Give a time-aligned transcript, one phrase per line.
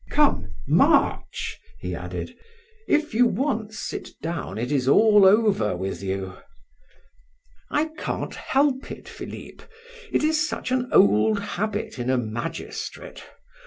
[0.09, 2.35] "Come, march!" he added.
[2.87, 6.37] "If you once sit down, it is all over with you."
[7.69, 9.61] "I can't help it, Philip!
[10.11, 13.21] It is such an old habit in a magistrate!